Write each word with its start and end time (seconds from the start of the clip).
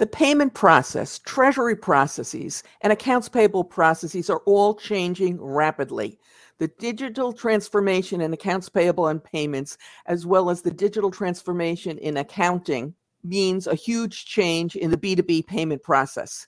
The 0.00 0.06
payment 0.06 0.54
process, 0.54 1.18
treasury 1.18 1.76
processes, 1.76 2.62
and 2.80 2.90
accounts 2.90 3.28
payable 3.28 3.64
processes 3.64 4.30
are 4.30 4.40
all 4.46 4.74
changing 4.74 5.38
rapidly. 5.38 6.18
The 6.56 6.68
digital 6.78 7.34
transformation 7.34 8.22
in 8.22 8.32
accounts 8.32 8.70
payable 8.70 9.08
and 9.08 9.22
payments, 9.22 9.76
as 10.06 10.24
well 10.24 10.48
as 10.48 10.62
the 10.62 10.70
digital 10.70 11.10
transformation 11.10 11.98
in 11.98 12.16
accounting, 12.16 12.94
means 13.22 13.66
a 13.66 13.74
huge 13.74 14.24
change 14.24 14.74
in 14.74 14.90
the 14.90 14.96
B2B 14.96 15.46
payment 15.46 15.82
process. 15.82 16.46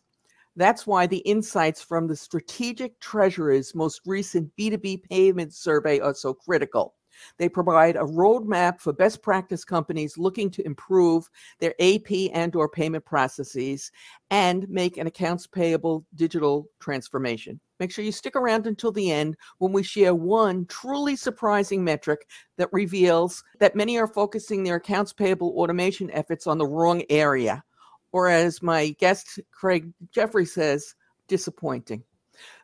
That's 0.57 0.87
why 0.87 1.07
the 1.07 1.19
insights 1.19 1.82
from 1.82 2.07
the 2.07 2.16
Strategic 2.16 2.98
Treasurer's 3.00 3.75
most 3.75 4.00
recent 4.07 4.50
B2B 4.59 5.03
payment 5.11 5.53
survey 5.53 6.00
are 6.00 6.14
so 6.14 6.32
critical. 6.32 6.95
They 7.38 7.48
provide 7.48 7.96
a 7.96 8.00
roadmap 8.00 8.80
for 8.80 8.92
best 8.92 9.22
practice 9.22 9.64
companies 9.64 10.18
looking 10.18 10.50
to 10.50 10.66
improve 10.66 11.29
their 11.61 11.74
AP 11.80 12.30
and 12.32 12.54
or 12.54 12.68
payment 12.68 13.04
processes 13.04 13.90
and 14.30 14.68
make 14.68 14.96
an 14.96 15.06
accounts 15.06 15.46
payable 15.46 16.04
digital 16.14 16.68
transformation. 16.80 17.61
Make 17.80 17.90
sure 17.90 18.04
you 18.04 18.12
stick 18.12 18.36
around 18.36 18.67
until 18.67 18.93
the 18.93 19.11
end 19.11 19.36
when 19.58 19.72
we 19.72 19.82
share 19.82 20.14
one 20.14 20.67
truly 20.67 21.17
surprising 21.17 21.82
metric 21.82 22.29
that 22.56 22.72
reveals 22.72 23.42
that 23.58 23.75
many 23.75 23.98
are 23.98 24.06
focusing 24.06 24.62
their 24.62 24.76
accounts 24.76 25.12
payable 25.12 25.54
automation 25.56 26.11
efforts 26.12 26.46
on 26.46 26.58
the 26.58 26.67
wrong 26.67 27.03
area. 27.11 27.64
Or 28.12 28.29
as 28.29 28.62
my 28.62 28.90
guest 29.00 29.40
Craig 29.50 29.92
Jeffery 30.12 30.44
says, 30.44 30.94
disappointing. 31.29 32.05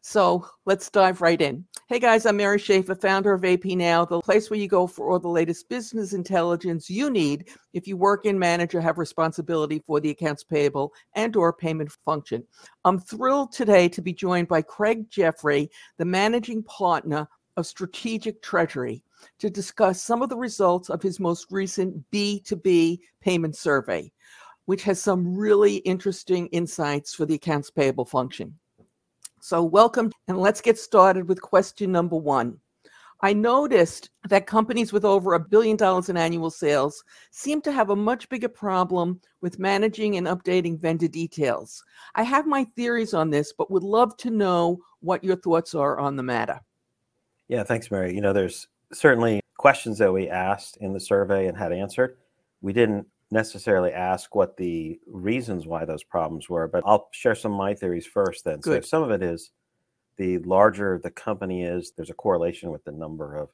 So 0.03 0.47
let's 0.65 0.91
dive 0.91 1.21
right 1.21 1.41
in. 1.41 1.65
Hey 1.89 1.99
guys, 1.99 2.27
I'm 2.27 2.37
Mary 2.37 2.59
Schaeffer, 2.59 2.95
founder 2.95 3.33
of 3.33 3.45
AP 3.45 3.65
Now, 3.65 4.05
the 4.05 4.21
place 4.21 4.51
where 4.51 4.59
you 4.59 4.69
go 4.69 4.87
for 4.87 5.11
all 5.11 5.19
the 5.19 5.29
latest 5.29 5.69
business 5.69 6.13
intelligence 6.13 6.91
you 6.91 7.11
need 7.11 7.49
if 7.73 7.89
you 7.89 7.97
work 7.97 8.27
in 8.27 8.39
manage 8.39 8.75
or 8.75 8.81
have 8.81 8.99
responsibility 8.99 9.83
for 9.87 10.01
the 10.01 10.11
accounts 10.11 10.45
payable 10.45 10.93
and 11.15 11.35
or 11.35 11.53
payment 11.53 11.91
function. 12.05 12.45
I'm 12.85 12.99
thrilled 12.99 13.53
today 13.53 13.89
to 13.89 14.03
be 14.03 14.13
joined 14.13 14.49
by 14.49 14.63
Craig 14.63 15.11
Jeffery, 15.11 15.71
the 15.97 16.05
managing 16.05 16.63
partner 16.65 17.27
of 17.57 17.67
Strategic 17.67 18.43
Treasurer, 18.43 18.95
to 19.39 19.51
discuss 19.51 20.03
some 20.03 20.23
of 20.23 20.29
the 20.29 20.37
results 20.37 20.91
of 20.91 21.03
his 21.03 21.19
most 21.19 21.47
recent 21.51 22.05
B2B 22.11 23.01
payment 23.21 23.57
survey, 23.57 24.13
which 24.67 24.83
has 24.85 25.03
some 25.03 25.37
really 25.37 25.77
interesting 25.79 26.47
insights 26.49 27.15
for 27.15 27.27
the 27.27 27.35
accounts 27.35 27.71
payable 27.71 28.05
function. 28.05 28.59
So, 29.41 29.63
welcome, 29.63 30.13
and 30.27 30.39
let's 30.39 30.61
get 30.61 30.79
started 30.79 31.29
with 31.29 31.41
question 31.41 31.93
number 31.93 32.17
one. 32.17 32.59
I 33.21 33.33
noticed 33.33 34.11
that 34.29 34.47
companies 34.47 34.93
with 34.93 35.05
over 35.05 35.35
a 35.35 35.41
billion 35.41 35.77
dollars 35.77 36.09
in 36.09 36.17
annual 36.17 36.51
sales 36.51 37.03
seem 37.31 37.61
to 37.63 37.73
have 37.73 37.91
a 37.91 37.97
much 37.97 38.29
bigger 38.29 38.49
problem 38.49 39.21
with 39.41 39.59
managing 39.59 40.17
and 40.17 40.27
updating 40.29 40.79
vendor 40.79 41.09
details. 41.09 41.83
I 42.15 42.23
have 42.23 42.47
my 42.47 42.65
theories 42.77 43.15
on 43.15 43.31
this, 43.31 43.53
but 43.53 43.71
would 43.71 43.83
love 43.83 44.17
to 44.19 44.31
know 44.31 44.79
what 45.01 45.25
your 45.25 45.37
thoughts 45.37 45.75
are 45.75 45.99
on 45.99 46.15
the 46.15 46.23
matter. 46.23 46.61
Yeah, 47.49 47.65
thanks, 47.65 47.91
Mary. 47.91 48.15
You 48.15 48.21
know, 48.21 48.33
there's 48.33 48.69
certainly 48.93 49.41
questions 49.57 49.99
that 49.99 50.13
we 50.13 50.29
asked 50.29 50.77
in 50.77 50.93
the 50.93 51.01
survey 51.01 51.49
and 51.49 51.59
had 51.59 51.73
answered. 51.73 52.19
We 52.61 52.73
didn't 52.73 53.07
necessarily 53.31 53.93
ask 53.93 54.35
what 54.35 54.57
the 54.57 55.01
reasons 55.07 55.67
why 55.67 55.85
those 55.85 56.05
problems 56.05 56.49
were, 56.49 56.69
but 56.69 56.83
I'll 56.87 57.09
share 57.13 57.35
some 57.35 57.53
of 57.53 57.59
my 57.59 57.75
theories 57.75 58.07
first 58.07 58.45
then. 58.45 58.63
Good. 58.63 58.81
So 58.81 58.81
some 58.81 59.03
of 59.03 59.11
it 59.11 59.23
is 59.23 59.51
the 60.19 60.39
larger 60.41 61.01
the 61.03 61.11
company 61.11 61.65
is, 61.65 61.93
there's 61.97 62.11
a 62.11 62.15
correlation 62.15 62.71
with 62.73 62.85
the 62.85 62.93
number 62.93 63.37
of 63.37 63.51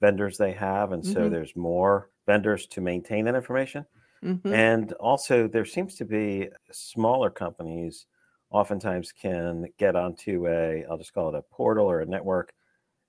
vendors 0.00 0.38
they 0.38 0.52
have. 0.52 0.92
And 0.92 1.04
so 1.06 1.28
Mhm. 1.28 1.30
there's 1.30 1.56
more 1.56 2.10
vendors 2.26 2.66
to 2.68 2.80
maintain 2.82 3.26
that 3.26 3.34
information. 3.36 3.86
Mhm. 4.22 4.66
And 4.68 4.92
also 4.94 5.48
there 5.48 5.64
seems 5.64 5.96
to 5.96 6.04
be 6.04 6.50
smaller 6.70 7.30
companies 7.30 8.06
oftentimes 8.50 9.12
can 9.12 9.66
get 9.76 9.96
onto 9.96 10.46
a, 10.46 10.84
I'll 10.84 10.98
just 10.98 11.12
call 11.12 11.28
it 11.28 11.34
a 11.38 11.42
portal 11.42 11.86
or 11.90 12.00
a 12.00 12.06
network 12.06 12.54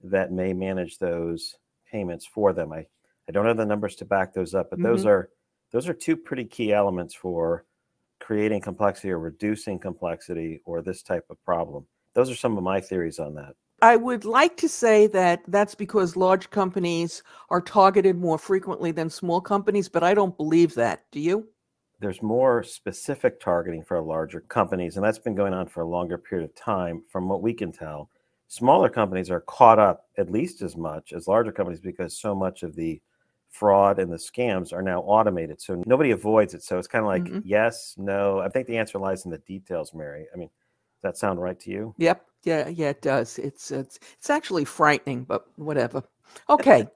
that 0.02 0.32
may 0.32 0.54
manage 0.54 1.00
those 1.00 1.58
payments 1.92 2.26
for 2.26 2.54
them. 2.54 2.74
I, 2.74 2.88
I 3.30 3.34
don't 3.34 3.46
have 3.48 3.58
the 3.58 3.66
numbers 3.66 3.96
to 3.98 4.06
back 4.06 4.34
those 4.34 4.56
up, 4.56 4.70
but 4.72 4.82
those 4.82 5.06
Mhm. 5.06 5.08
are 5.08 5.32
those 5.72 5.88
are 5.88 5.94
two 5.94 6.16
pretty 6.16 6.46
key 6.46 6.74
elements 6.74 7.14
for 7.14 7.66
creating 8.20 8.62
complexity 8.62 9.12
or 9.12 9.20
reducing 9.20 9.80
complexity 9.80 10.62
or 10.66 10.82
this 10.82 11.02
type 11.02 11.26
of 11.30 11.44
problem. 11.44 11.86
Those 12.14 12.30
are 12.30 12.36
some 12.36 12.58
of 12.58 12.64
my 12.64 12.82
theories 12.82 13.20
on 13.20 13.36
that. 13.36 13.54
I 13.82 13.96
would 13.96 14.26
like 14.26 14.58
to 14.58 14.70
say 14.70 15.06
that 15.08 15.42
that's 15.48 15.76
because 15.76 16.16
large 16.16 16.50
companies 16.50 17.22
are 17.50 17.62
targeted 17.62 18.18
more 18.18 18.40
frequently 18.40 18.92
than 18.92 19.10
small 19.10 19.40
companies, 19.40 19.88
but 19.88 20.04
I 20.04 20.16
don't 20.16 20.36
believe 20.36 20.74
that. 20.76 21.04
Do 21.12 21.20
you? 21.20 21.48
There's 22.00 22.24
more 22.24 22.64
specific 22.64 23.40
targeting 23.40 23.84
for 23.84 24.02
larger 24.02 24.42
companies, 24.42 24.96
and 24.96 25.06
that's 25.06 25.20
been 25.20 25.36
going 25.36 25.54
on 25.54 25.68
for 25.68 25.82
a 25.82 25.88
longer 25.88 26.18
period 26.18 26.50
of 26.50 26.56
time, 26.56 27.04
from 27.12 27.28
what 27.28 27.44
we 27.44 27.54
can 27.54 27.72
tell. 27.72 28.10
Smaller 28.48 28.90
companies 28.90 29.30
are 29.30 29.42
caught 29.42 29.78
up 29.78 30.06
at 30.18 30.32
least 30.32 30.62
as 30.62 30.76
much 30.76 31.14
as 31.14 31.28
larger 31.28 31.52
companies 31.52 31.82
because 31.82 32.18
so 32.18 32.34
much 32.34 32.64
of 32.64 32.76
the 32.76 33.00
fraud 33.58 34.00
and 34.00 34.12
the 34.12 34.18
scams 34.18 34.74
are 34.74 34.82
now 34.82 35.02
automated. 35.02 35.62
So 35.62 35.82
nobody 35.86 36.12
avoids 36.12 36.54
it. 36.54 36.64
So 36.64 36.78
it's 36.78 36.88
kind 36.88 37.04
of 37.04 37.08
like 37.08 37.24
Mhm. 37.24 37.42
yes, 37.46 37.96
no. 37.98 38.40
I 38.40 38.50
think 38.50 38.68
the 38.68 38.78
answer 38.78 39.00
lies 39.00 39.26
in 39.26 39.32
the 39.32 39.40
details, 39.40 39.94
Mary. 39.94 40.28
I 40.34 40.38
mean, 40.38 40.50
does 40.50 41.04
that 41.04 41.18
sound 41.18 41.42
right 41.42 41.60
to 41.62 41.70
you? 41.72 41.96
Yep. 41.98 42.26
Yeah, 42.44 42.68
yeah, 42.70 42.90
it 42.90 43.02
does. 43.02 43.40
It's 43.40 43.72
it's 43.72 44.00
it's 44.18 44.30
actually 44.30 44.66
frightening, 44.66 45.24
but 45.24 45.46
whatever. 45.58 46.04
Okay. 46.50 46.88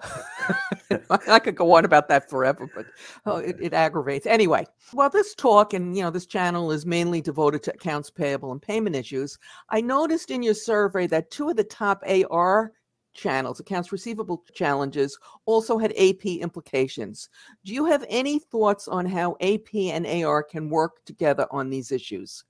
I 1.30 1.38
could 1.40 1.56
go 1.56 1.72
on 1.74 1.84
about 1.84 2.08
that 2.08 2.30
forever, 2.30 2.70
but 2.74 2.86
oh, 3.26 3.36
it, 3.36 3.56
it 3.60 3.74
aggravates. 3.74 4.26
Anyway, 4.26 4.64
while 4.92 5.10
this 5.10 5.34
talk 5.34 5.74
and 5.74 5.96
you 5.96 6.02
know 6.02 6.10
this 6.10 6.26
channel 6.26 6.70
is 6.70 6.86
mainly 6.86 7.20
devoted 7.20 7.62
to 7.64 7.74
accounts 7.74 8.10
payable 8.10 8.52
and 8.52 8.62
payment 8.62 8.96
issues, 8.96 9.38
I 9.70 9.80
noticed 9.80 10.30
in 10.30 10.42
your 10.42 10.54
survey 10.54 11.06
that 11.08 11.30
two 11.30 11.48
of 11.50 11.56
the 11.56 11.64
top 11.64 12.02
AR 12.06 12.72
channels, 13.18 13.60
accounts 13.60 13.92
receivable 13.92 14.44
challenges, 14.54 15.18
also 15.44 15.76
had 15.76 15.92
AP 15.92 16.24
implications. 16.26 17.28
Do 17.64 17.74
you 17.74 17.84
have 17.86 18.04
any 18.08 18.38
thoughts 18.38 18.88
on 18.88 19.04
how 19.04 19.36
AP 19.40 19.74
and 19.74 20.06
AR 20.06 20.42
can 20.42 20.70
work 20.70 21.04
together 21.04 21.46
on 21.50 21.68
these 21.68 21.92
issues? 21.92 22.44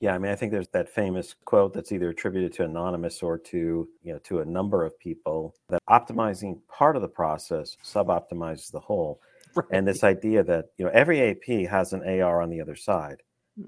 Yeah, 0.00 0.14
I 0.14 0.18
mean, 0.18 0.30
I 0.30 0.36
think 0.36 0.52
there's 0.52 0.68
that 0.68 0.88
famous 0.88 1.34
quote 1.44 1.74
that's 1.74 1.90
either 1.90 2.10
attributed 2.10 2.52
to 2.54 2.64
anonymous 2.64 3.20
or 3.20 3.36
to 3.38 3.88
you 4.02 4.12
know 4.12 4.18
to 4.20 4.40
a 4.40 4.44
number 4.44 4.84
of 4.84 4.96
people 4.98 5.56
that 5.68 5.82
optimizing 5.90 6.60
part 6.68 6.94
of 6.94 7.02
the 7.02 7.08
process 7.08 7.76
sub-optimizes 7.82 8.70
the 8.70 8.78
whole. 8.78 9.20
right. 9.56 9.66
And 9.72 9.88
this 9.88 10.04
idea 10.04 10.44
that 10.44 10.66
you 10.76 10.84
know 10.84 10.92
every 10.94 11.20
AP 11.30 11.68
has 11.68 11.92
an 11.92 12.02
AR 12.08 12.40
on 12.40 12.48
the 12.48 12.60
other 12.60 12.76
side, 12.76 13.22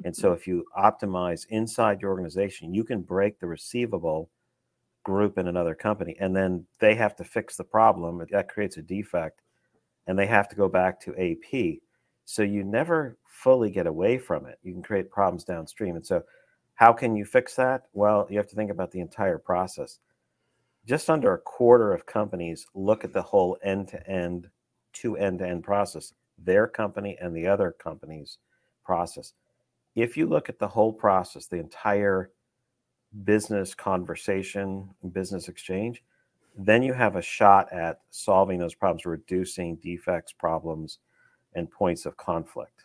and 0.05 0.15
so 0.15 0.29
mm-hmm. 0.29 0.37
if 0.37 0.47
you 0.47 0.65
optimize 0.79 1.47
inside 1.49 2.01
your 2.01 2.13
organization, 2.13 2.75
you 2.75 2.85
can 2.85 3.03
break 3.03 3.41
the 3.41 3.49
receivable 3.49 4.31
group 5.05 5.39
in 5.39 5.49
another 5.49 5.75
company, 5.75 6.17
and 6.21 6.35
then 6.35 6.67
they 6.79 6.95
have 6.95 7.17
to 7.17 7.25
fix 7.25 7.57
the 7.57 7.65
problem. 7.65 8.25
That 8.31 8.49
creates 8.49 8.77
a 8.77 8.83
defect, 8.83 9.41
and 10.07 10.19
they 10.19 10.27
have 10.27 10.49
to 10.49 10.57
go 10.57 10.69
back 10.69 11.01
to 11.03 11.17
AP. 11.17 11.81
So 12.25 12.43
you 12.43 12.63
never 12.63 13.17
fully 13.27 13.71
get 13.71 13.87
away 13.87 14.19
from 14.19 14.47
it. 14.47 14.59
You 14.63 14.73
can 14.73 14.83
create 14.83 15.11
problems 15.11 15.45
downstream. 15.45 15.97
And 15.97 16.07
so, 16.07 16.23
how 16.75 16.93
can 16.93 17.17
you 17.17 17.25
fix 17.25 17.57
that? 17.57 17.83
Well, 17.93 18.27
you 18.31 18.39
have 18.39 18.47
to 18.49 18.57
think 18.57 18.71
about 18.71 18.91
the 18.91 19.01
entire 19.01 19.39
process. 19.39 19.99
Just 20.87 21.11
under 21.11 21.35
a 21.35 21.39
quarter 21.39 21.93
of 21.93 22.07
companies 22.07 22.67
look 22.75 23.05
at 23.05 23.13
the 23.13 23.23
whole 23.23 23.59
end 23.63 23.89
to 23.89 24.09
end, 24.09 24.49
to 24.95 25.17
end 25.17 25.41
to 25.41 25.47
end 25.47 25.63
process, 25.63 26.15
their 26.39 26.67
company 26.67 27.19
and 27.21 27.37
the 27.37 27.47
other 27.47 27.71
company's 27.71 28.39
process. 28.85 29.35
If 29.95 30.17
you 30.17 30.27
look 30.27 30.49
at 30.49 30.59
the 30.59 30.69
whole 30.69 30.93
process, 30.93 31.47
the 31.47 31.59
entire 31.59 32.31
business 33.25 33.75
conversation, 33.75 34.89
business 35.13 35.49
exchange, 35.49 36.03
then 36.57 36.83
you 36.83 36.93
have 36.93 37.17
a 37.17 37.23
shot 37.23 37.73
at 37.73 38.01
solving 38.11 38.59
those 38.59 38.75
problems, 38.75 39.07
reducing 39.07 39.77
defects, 39.77 40.33
problems, 40.33 40.99
and 41.55 41.71
points 41.71 42.07
of 42.07 42.17
conflict. 42.17 42.85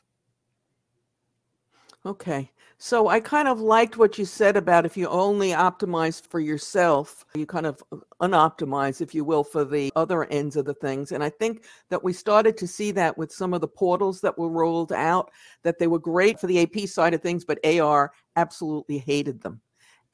Okay. 2.05 2.51
So 2.77 3.07
I 3.07 3.19
kind 3.21 3.47
of 3.47 3.61
liked 3.61 3.97
what 3.97 4.17
you 4.17 4.25
said 4.25 4.57
about 4.57 4.85
if 4.85 4.97
you 4.97 5.07
only 5.07 5.51
optimize 5.51 6.21
for 6.21 6.39
yourself, 6.41 7.25
you 7.33 7.45
kind 7.45 7.65
of 7.65 7.81
unoptimize, 8.21 8.99
if 8.99 9.15
you 9.15 9.23
will, 9.23 9.45
for 9.45 9.63
the 9.63 9.91
other 9.95 10.25
ends 10.25 10.57
of 10.57 10.65
the 10.65 10.73
things. 10.73 11.13
And 11.13 11.23
I 11.23 11.29
think 11.29 11.63
that 11.89 12.03
we 12.03 12.11
started 12.11 12.57
to 12.57 12.67
see 12.67 12.91
that 12.91 13.17
with 13.17 13.31
some 13.31 13.53
of 13.53 13.61
the 13.61 13.67
portals 13.67 14.19
that 14.21 14.37
were 14.37 14.49
rolled 14.49 14.91
out, 14.91 15.31
that 15.63 15.79
they 15.79 15.87
were 15.87 15.99
great 15.99 16.39
for 16.39 16.47
the 16.47 16.61
AP 16.61 16.87
side 16.87 17.13
of 17.13 17.21
things, 17.21 17.45
but 17.45 17.65
AR 17.65 18.11
absolutely 18.35 18.97
hated 18.97 19.41
them. 19.41 19.61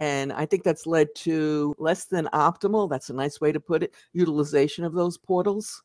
And 0.01 0.33
I 0.33 0.45
think 0.47 0.63
that's 0.63 0.87
led 0.87 1.13
to 1.17 1.75
less 1.77 2.05
than 2.05 2.27
optimal, 2.33 2.89
that's 2.89 3.09
a 3.11 3.13
nice 3.13 3.39
way 3.39 3.51
to 3.51 3.59
put 3.59 3.83
it, 3.83 3.93
utilization 4.13 4.83
of 4.83 4.93
those 4.93 5.17
portals. 5.17 5.83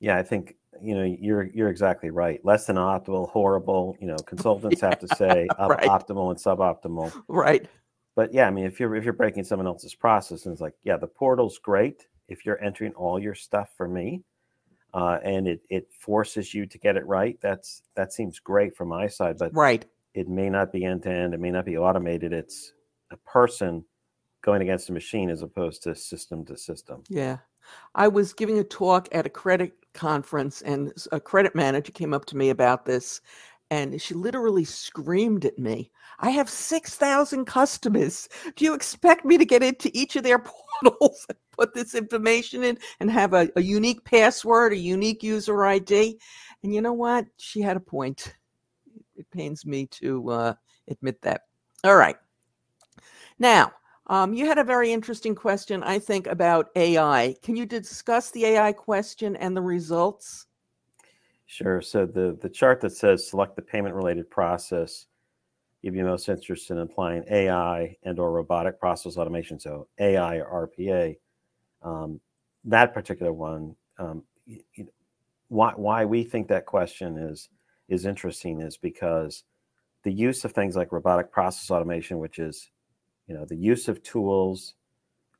Yeah, 0.00 0.18
I 0.18 0.22
think 0.24 0.56
you 0.82 0.94
know 0.94 1.04
you're 1.04 1.44
you're 1.54 1.68
exactly 1.68 2.10
right. 2.10 2.44
Less 2.44 2.66
than 2.66 2.76
optimal, 2.76 3.30
horrible. 3.30 3.96
You 4.00 4.08
know, 4.08 4.22
consultants 4.26 4.80
have 4.80 4.98
to 4.98 5.08
say 5.08 5.46
op- 5.58 5.70
right. 5.70 5.86
optimal 5.86 6.30
and 6.30 6.38
suboptimal. 6.38 7.12
Right. 7.28 7.68
But 8.16 8.34
yeah, 8.34 8.48
I 8.48 8.50
mean, 8.50 8.64
if 8.66 8.80
you're 8.80 8.96
if 8.96 9.04
you're 9.04 9.12
breaking 9.12 9.44
someone 9.44 9.68
else's 9.68 9.94
process, 9.94 10.44
and 10.46 10.52
it's 10.52 10.60
like, 10.60 10.74
yeah, 10.82 10.96
the 10.96 11.06
portal's 11.06 11.58
great 11.58 12.08
if 12.28 12.44
you're 12.44 12.60
entering 12.62 12.92
all 12.94 13.18
your 13.20 13.34
stuff 13.36 13.70
for 13.76 13.86
me. 13.88 14.24
uh, 14.94 15.18
and 15.22 15.46
it 15.46 15.60
it 15.70 15.88
forces 15.92 16.52
you 16.54 16.66
to 16.66 16.78
get 16.78 16.96
it 16.96 17.06
right. 17.06 17.38
That's 17.40 17.82
that 17.94 18.12
seems 18.12 18.38
great 18.40 18.76
from 18.76 18.88
my 18.88 19.06
side, 19.06 19.38
but 19.38 19.54
right. 19.54 19.86
It 20.14 20.28
may 20.28 20.50
not 20.50 20.72
be 20.72 20.84
end 20.84 21.02
to 21.04 21.10
end. 21.10 21.34
It 21.34 21.40
may 21.40 21.50
not 21.50 21.64
be 21.64 21.78
automated. 21.78 22.32
It's 22.32 22.72
a 23.12 23.16
person 23.18 23.84
going 24.42 24.62
against 24.62 24.88
a 24.88 24.92
machine 24.92 25.30
as 25.30 25.42
opposed 25.42 25.82
to 25.82 25.94
system 25.94 26.44
to 26.46 26.56
system. 26.56 27.02
Yeah. 27.08 27.38
I 27.94 28.08
was 28.08 28.32
giving 28.32 28.58
a 28.58 28.64
talk 28.64 29.08
at 29.12 29.26
a 29.26 29.30
credit 29.30 29.74
conference, 29.92 30.62
and 30.62 30.92
a 31.12 31.20
credit 31.20 31.54
manager 31.54 31.92
came 31.92 32.14
up 32.14 32.24
to 32.26 32.36
me 32.36 32.50
about 32.50 32.86
this, 32.86 33.20
and 33.70 34.00
she 34.00 34.14
literally 34.14 34.64
screamed 34.64 35.44
at 35.44 35.58
me. 35.58 35.90
I 36.18 36.30
have 36.30 36.50
6,000 36.50 37.44
customers. 37.44 38.28
Do 38.56 38.64
you 38.64 38.74
expect 38.74 39.24
me 39.24 39.38
to 39.38 39.44
get 39.44 39.62
into 39.62 39.90
each 39.96 40.16
of 40.16 40.22
their 40.22 40.38
portals 40.82 41.24
and 41.28 41.38
put 41.52 41.74
this 41.74 41.94
information 41.94 42.64
in 42.64 42.78
and 42.98 43.10
have 43.10 43.32
a, 43.32 43.48
a 43.56 43.62
unique 43.62 44.04
password, 44.04 44.72
a 44.72 44.76
unique 44.76 45.22
user 45.22 45.64
ID? 45.64 46.18
And 46.62 46.74
you 46.74 46.80
know 46.80 46.92
what? 46.92 47.26
She 47.38 47.60
had 47.60 47.76
a 47.76 47.80
point. 47.80 48.34
It 49.20 49.30
pains 49.30 49.66
me 49.66 49.86
to 49.86 50.30
uh, 50.30 50.54
admit 50.88 51.20
that. 51.22 51.42
All 51.84 51.96
right. 51.96 52.16
Now, 53.38 53.72
um, 54.06 54.32
you 54.32 54.46
had 54.46 54.58
a 54.58 54.64
very 54.64 54.92
interesting 54.92 55.34
question, 55.34 55.82
I 55.82 55.98
think, 55.98 56.26
about 56.26 56.70
AI. 56.74 57.36
Can 57.42 57.54
you 57.54 57.66
discuss 57.66 58.30
the 58.30 58.46
AI 58.46 58.72
question 58.72 59.36
and 59.36 59.54
the 59.54 59.60
results? 59.60 60.46
Sure. 61.46 61.82
So 61.82 62.06
the 62.06 62.38
the 62.40 62.48
chart 62.48 62.80
that 62.80 62.90
says 62.90 63.28
select 63.28 63.56
the 63.56 63.62
payment 63.62 63.94
related 63.94 64.30
process, 64.30 65.06
you'd 65.82 65.94
be 65.94 66.02
most 66.02 66.28
interested 66.28 66.74
in 66.74 66.80
applying 66.80 67.24
AI 67.30 67.96
and 68.02 68.18
or 68.18 68.32
robotic 68.32 68.80
process 68.80 69.16
automation. 69.16 69.60
So 69.60 69.86
AI 69.98 70.36
or 70.36 70.70
RPA. 70.78 71.16
Um, 71.82 72.20
that 72.64 72.94
particular 72.94 73.32
one, 73.32 73.74
um, 73.98 74.22
you, 74.46 74.62
you, 74.74 74.88
why 75.48 75.72
why 75.76 76.04
we 76.04 76.24
think 76.24 76.48
that 76.48 76.66
question 76.66 77.18
is 77.18 77.48
is 77.90 78.06
interesting 78.06 78.60
is 78.60 78.78
because 78.78 79.44
the 80.02 80.12
use 80.12 80.44
of 80.46 80.52
things 80.52 80.76
like 80.76 80.92
robotic 80.92 81.30
process 81.30 81.70
automation, 81.70 82.18
which 82.18 82.38
is 82.38 82.70
you 83.30 83.36
know 83.36 83.44
the 83.44 83.56
use 83.56 83.86
of 83.86 84.02
tools 84.02 84.74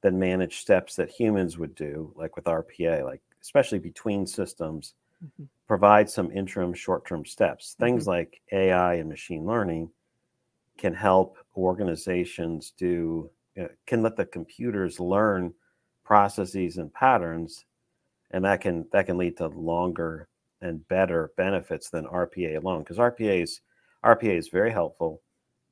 that 0.03 0.15
manage 0.15 0.59
steps 0.61 0.95
that 0.95 1.11
humans 1.11 1.59
would 1.59 1.75
do 1.75 2.13
like 2.17 2.37
with 2.37 2.45
rpa 2.45 3.05
like 3.05 3.21
especially 3.43 3.81
between 3.81 4.25
systems 4.25 4.95
mm-hmm. 5.23 5.45
provide 5.67 6.09
some 6.09 6.31
interim 6.31 6.73
short-term 6.73 7.25
steps 7.25 7.75
things 7.81 8.03
mm-hmm. 8.03 8.11
like 8.11 8.41
ai 8.53 8.95
and 8.95 9.09
machine 9.09 9.45
learning 9.45 9.91
can 10.79 10.95
help 10.95 11.37
organizations 11.57 12.73
do 12.79 13.29
you 13.57 13.65
know, 13.65 13.69
can 13.87 14.03
let 14.05 14.17
the 14.17 14.25
computers 14.25 15.01
learn 15.01 15.53
processes 16.05 16.79
and 16.79 16.95
patterns 16.95 17.65
and 18.31 18.45
that 18.45 18.61
can 18.61 18.87
that 18.93 19.07
can 19.07 19.19
lead 19.19 19.37
to 19.37 19.49
longer 19.49 20.29
and 20.63 20.87
better 20.89 21.33
benefits 21.37 21.91
than 21.91 22.05
rpa 22.07 22.57
alone 22.57 22.81
because 22.81 22.99
rpa 22.99 23.43
is 23.43 23.61
rpa 24.05 24.37
is 24.37 24.49
very 24.49 24.71
helpful 24.71 25.23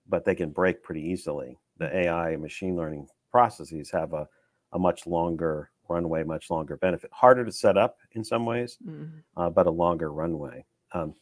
but 0.09 0.25
they 0.25 0.35
can 0.35 0.51
break 0.51 0.83
pretty 0.83 1.03
easily 1.03 1.59
the 1.79 1.97
AI 1.97 2.31
and 2.31 2.43
machine 2.43 2.77
learning 2.77 3.09
processes 3.31 3.91
have 3.91 4.13
a, 4.13 4.29
a 4.73 4.79
much 4.79 5.07
longer 5.07 5.71
runway, 5.89 6.23
much 6.23 6.51
longer 6.51 6.77
benefit. 6.77 7.11
Harder 7.13 7.45
to 7.45 7.53
set 7.53 7.79
up 7.79 7.97
in 8.13 8.25
some 8.25 8.45
ways, 8.45 8.79
mm-hmm. 8.87 9.19
uh, 9.37 9.51
but 9.51 9.67
a 9.67 9.71
longer 9.71 10.13
runway. 10.13 10.65
Um, 10.93 11.15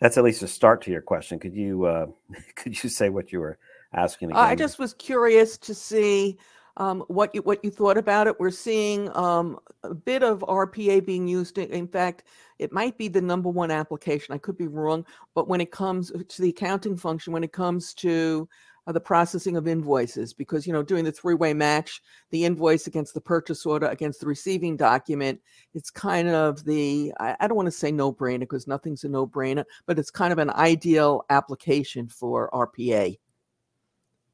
that's 0.00 0.16
at 0.16 0.24
least 0.24 0.42
a 0.42 0.48
start 0.48 0.82
to 0.82 0.92
your 0.92 1.00
question. 1.00 1.38
Could 1.38 1.54
you 1.54 1.84
uh, 1.84 2.06
could 2.54 2.82
you 2.82 2.88
say 2.88 3.08
what 3.08 3.32
you 3.32 3.40
were 3.40 3.58
asking? 3.92 4.30
Again? 4.30 4.40
I 4.40 4.54
just 4.54 4.78
was 4.78 4.94
curious 4.94 5.58
to 5.58 5.74
see 5.74 6.38
um, 6.78 7.04
what 7.08 7.34
you 7.34 7.42
what 7.42 7.62
you 7.62 7.70
thought 7.70 7.98
about 7.98 8.26
it. 8.28 8.40
We're 8.40 8.50
seeing 8.50 9.14
um, 9.16 9.58
a 9.82 9.94
bit 9.94 10.22
of 10.22 10.40
RPA 10.40 11.04
being 11.04 11.28
used. 11.28 11.58
In 11.58 11.88
fact, 11.88 12.24
it 12.58 12.72
might 12.72 12.96
be 12.96 13.08
the 13.08 13.20
number 13.20 13.50
one 13.50 13.70
application. 13.70 14.34
I 14.34 14.38
could 14.38 14.56
be 14.56 14.68
wrong, 14.68 15.04
but 15.34 15.48
when 15.48 15.60
it 15.60 15.70
comes 15.72 16.10
to 16.10 16.42
the 16.42 16.50
accounting 16.50 16.96
function, 16.96 17.32
when 17.32 17.44
it 17.44 17.52
comes 17.52 17.92
to 17.94 18.48
uh, 18.86 18.92
the 18.92 19.00
processing 19.00 19.56
of 19.56 19.68
invoices 19.68 20.32
because 20.32 20.66
you 20.66 20.72
know 20.72 20.82
doing 20.82 21.04
the 21.04 21.12
three-way 21.12 21.52
match 21.52 22.00
the 22.30 22.46
invoice 22.46 22.86
against 22.86 23.12
the 23.12 23.20
purchase 23.20 23.66
order 23.66 23.86
against 23.86 24.18
the 24.18 24.26
receiving 24.26 24.78
document 24.78 25.38
it's 25.74 25.90
kind 25.90 26.26
of 26.28 26.64
the 26.64 27.12
i, 27.20 27.36
I 27.38 27.46
don't 27.46 27.56
want 27.56 27.66
to 27.66 27.70
say 27.70 27.92
no-brainer 27.92 28.40
because 28.40 28.66
nothing's 28.66 29.04
a 29.04 29.08
no-brainer 29.10 29.64
but 29.84 29.98
it's 29.98 30.10
kind 30.10 30.32
of 30.32 30.38
an 30.38 30.48
ideal 30.50 31.26
application 31.28 32.08
for 32.08 32.48
rpa 32.50 33.18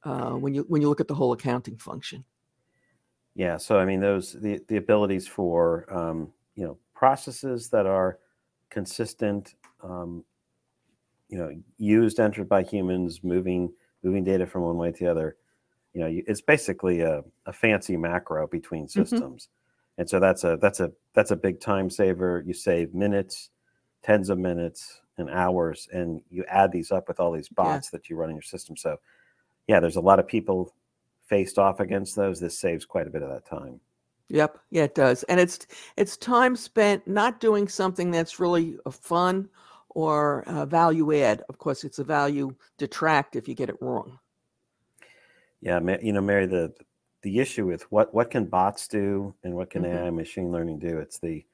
uh, 0.04 0.30
when 0.30 0.54
you 0.54 0.64
when 0.68 0.80
you 0.80 0.88
look 0.88 1.00
at 1.00 1.08
the 1.08 1.14
whole 1.14 1.32
accounting 1.32 1.76
function 1.76 2.24
yeah 3.34 3.56
so 3.56 3.78
i 3.78 3.84
mean 3.84 4.00
those 4.00 4.32
the 4.40 4.60
the 4.68 4.76
abilities 4.76 5.26
for 5.26 5.92
um, 5.94 6.32
you 6.54 6.64
know 6.64 6.76
processes 6.94 7.68
that 7.68 7.86
are 7.86 8.18
consistent 8.70 9.54
um, 9.82 10.24
you 11.28 11.38
know 11.38 11.50
used 11.78 12.20
entered 12.20 12.48
by 12.48 12.62
humans 12.62 13.22
moving 13.22 13.72
moving 14.04 14.22
data 14.22 14.46
from 14.46 14.62
one 14.62 14.76
way 14.76 14.92
to 14.92 15.04
the 15.04 15.10
other. 15.10 15.36
You 15.94 16.00
know, 16.00 16.22
it's 16.26 16.40
basically 16.40 17.00
a, 17.00 17.22
a 17.46 17.52
fancy 17.52 17.96
macro 17.96 18.46
between 18.46 18.84
mm-hmm. 18.86 19.02
systems, 19.02 19.44
mm-hmm. 19.44 20.00
and 20.00 20.10
so 20.10 20.20
that's 20.20 20.44
a 20.44 20.58
that's 20.60 20.80
a 20.80 20.92
that's 21.14 21.30
a 21.30 21.36
big 21.36 21.60
time 21.60 21.90
saver. 21.90 22.42
You 22.46 22.52
save 22.52 22.94
minutes, 22.94 23.50
tens 24.02 24.28
of 24.28 24.38
minutes, 24.38 25.00
and 25.18 25.30
hours, 25.30 25.88
and 25.92 26.20
you 26.30 26.44
add 26.48 26.72
these 26.72 26.92
up 26.92 27.08
with 27.08 27.20
all 27.20 27.32
these 27.32 27.48
bots 27.48 27.88
yeah. 27.88 27.98
that 27.98 28.10
you 28.10 28.16
run 28.16 28.30
in 28.30 28.36
your 28.36 28.42
system. 28.42 28.76
So, 28.76 28.98
yeah, 29.68 29.80
there's 29.80 29.96
a 29.96 30.00
lot 30.00 30.18
of 30.18 30.26
people 30.26 30.74
faced 31.26 31.58
off 31.58 31.80
against 31.80 32.16
those. 32.16 32.40
This 32.40 32.58
saves 32.58 32.84
quite 32.84 33.06
a 33.06 33.10
bit 33.10 33.22
of 33.22 33.30
that 33.30 33.46
time. 33.46 33.80
Yep, 34.28 34.58
yeah, 34.70 34.84
it 34.84 34.94
does, 34.94 35.22
and 35.24 35.38
it's 35.38 35.66
it's 35.96 36.16
time 36.16 36.56
spent 36.56 37.06
not 37.06 37.40
doing 37.40 37.68
something 37.68 38.10
that's 38.10 38.40
really 38.40 38.78
fun 38.90 39.48
or 39.90 40.44
uh, 40.46 40.64
value 40.64 41.14
add. 41.14 41.42
Of 41.48 41.58
course, 41.58 41.84
it's 41.84 41.98
a 41.98 42.04
value 42.04 42.54
detract 42.78 43.36
if 43.36 43.46
you 43.46 43.54
get 43.54 43.68
it 43.68 43.76
wrong. 43.80 44.18
Yeah, 45.60 45.78
you 46.02 46.12
know, 46.12 46.22
Mary, 46.22 46.46
the 46.46 46.72
the 47.22 47.38
issue 47.38 47.66
with 47.66 47.90
what 47.90 48.14
what 48.14 48.30
can 48.30 48.46
bots 48.46 48.88
do 48.88 49.34
and 49.44 49.54
what 49.54 49.70
can 49.70 49.82
mm-hmm. 49.82 50.04
AI 50.04 50.10
machine 50.10 50.50
learning 50.50 50.78
do? 50.78 50.98
It's 50.98 51.18
the 51.18 51.44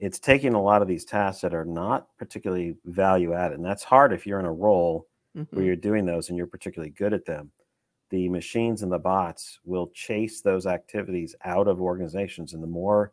it's 0.00 0.18
taking 0.18 0.54
a 0.54 0.62
lot 0.62 0.82
of 0.82 0.88
these 0.88 1.04
tasks 1.04 1.42
that 1.42 1.54
are 1.54 1.64
not 1.64 2.08
particularly 2.18 2.76
value 2.86 3.34
added, 3.34 3.58
and 3.58 3.64
that's 3.64 3.84
hard 3.84 4.12
if 4.12 4.26
you're 4.26 4.40
in 4.40 4.46
a 4.46 4.52
role 4.52 5.06
mm-hmm. 5.36 5.54
where 5.54 5.64
you're 5.64 5.76
doing 5.76 6.04
those 6.04 6.28
and 6.28 6.38
you're 6.38 6.46
particularly 6.46 6.90
good 6.90 7.12
at 7.12 7.24
them. 7.24 7.52
The 8.12 8.28
machines 8.28 8.82
and 8.82 8.92
the 8.92 8.98
bots 8.98 9.58
will 9.64 9.88
chase 9.88 10.42
those 10.42 10.66
activities 10.66 11.34
out 11.44 11.66
of 11.66 11.80
organizations, 11.80 12.52
and 12.52 12.62
the 12.62 12.66
more 12.68 13.12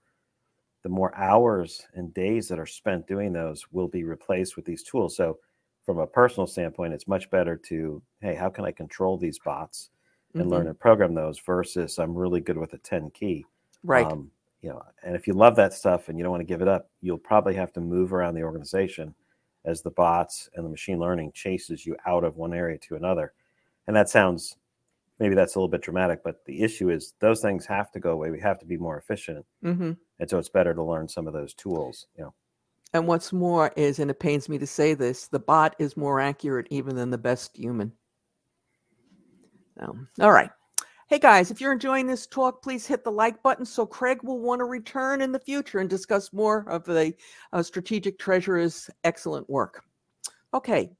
the 0.83 0.89
more 0.89 1.15
hours 1.17 1.87
and 1.93 2.13
days 2.13 2.49
that 2.49 2.59
are 2.59 2.65
spent 2.65 3.07
doing 3.07 3.33
those 3.33 3.65
will 3.71 3.87
be 3.87 4.03
replaced 4.03 4.55
with 4.55 4.65
these 4.65 4.83
tools. 4.83 5.15
So, 5.15 5.39
from 5.85 5.99
a 5.99 6.07
personal 6.07 6.47
standpoint, 6.47 6.93
it's 6.93 7.07
much 7.07 7.29
better 7.31 7.55
to, 7.55 8.01
hey, 8.21 8.35
how 8.35 8.49
can 8.49 8.65
I 8.65 8.71
control 8.71 9.17
these 9.17 9.39
bots 9.39 9.89
and 10.33 10.43
mm-hmm. 10.43 10.51
learn 10.51 10.67
and 10.67 10.79
program 10.79 11.13
those 11.13 11.39
versus 11.39 11.97
I'm 11.97 12.13
really 12.13 12.41
good 12.41 12.57
with 12.57 12.73
a 12.73 12.77
10 12.77 13.09
key. 13.11 13.45
Right. 13.83 14.05
Um, 14.05 14.29
you 14.61 14.69
know, 14.69 14.81
and 15.03 15.15
if 15.15 15.27
you 15.27 15.33
love 15.33 15.55
that 15.55 15.73
stuff 15.73 16.09
and 16.09 16.17
you 16.17 16.23
don't 16.23 16.31
want 16.31 16.41
to 16.41 16.53
give 16.53 16.61
it 16.61 16.67
up, 16.67 16.89
you'll 17.01 17.17
probably 17.17 17.55
have 17.55 17.71
to 17.73 17.81
move 17.81 18.13
around 18.13 18.35
the 18.35 18.43
organization 18.43 19.15
as 19.65 19.81
the 19.81 19.91
bots 19.91 20.49
and 20.55 20.65
the 20.65 20.69
machine 20.69 20.99
learning 20.99 21.31
chases 21.33 21.85
you 21.85 21.95
out 22.05 22.23
of 22.23 22.35
one 22.35 22.53
area 22.53 22.77
to 22.77 22.95
another. 22.95 23.33
And 23.87 23.95
that 23.95 24.09
sounds 24.09 24.57
maybe 25.19 25.35
that's 25.35 25.55
a 25.55 25.59
little 25.59 25.69
bit 25.69 25.81
dramatic, 25.81 26.23
but 26.23 26.45
the 26.45 26.61
issue 26.61 26.89
is 26.89 27.13
those 27.19 27.41
things 27.41 27.65
have 27.65 27.91
to 27.91 27.99
go 27.99 28.11
away. 28.11 28.31
We 28.31 28.39
have 28.39 28.59
to 28.59 28.65
be 28.65 28.77
more 28.77 28.97
efficient, 28.97 29.45
mm-hmm. 29.63 29.91
and 30.19 30.29
so 30.29 30.37
it's 30.37 30.49
better 30.49 30.73
to 30.73 30.83
learn 30.83 31.07
some 31.07 31.27
of 31.27 31.33
those 31.33 31.53
tools. 31.53 32.07
You 32.17 32.25
know. 32.25 32.33
And 32.93 33.07
what's 33.07 33.31
more 33.31 33.71
is, 33.75 33.99
and 33.99 34.09
it 34.09 34.19
pains 34.19 34.49
me 34.49 34.57
to 34.57 34.67
say 34.67 34.93
this, 34.93 35.27
the 35.27 35.39
bot 35.39 35.75
is 35.77 35.95
more 35.95 36.19
accurate 36.19 36.67
even 36.71 36.95
than 36.95 37.11
the 37.11 37.17
best 37.17 37.55
human. 37.55 37.91
Um, 39.79 40.07
all 40.19 40.31
right. 40.31 40.49
Hey 41.07 41.19
guys, 41.19 41.49
if 41.49 41.59
you're 41.59 41.73
enjoying 41.73 42.05
this 42.05 42.27
talk, 42.27 42.61
please 42.61 42.85
hit 42.85 43.03
the 43.03 43.11
like 43.11 43.41
button 43.41 43.65
so 43.65 43.83
Craig 43.83 44.19
will 44.21 44.39
want 44.39 44.59
to 44.59 44.65
return 44.65 45.21
in 45.21 45.31
the 45.31 45.39
future 45.39 45.79
and 45.79 45.89
discuss 45.89 46.31
more 46.31 46.69
of 46.69 46.83
the 46.83 47.13
uh, 47.51 47.63
Strategic 47.63 48.19
Treasurer's 48.19 48.91
excellent 49.03 49.49
work. 49.49 49.83
Okay, 50.53 50.91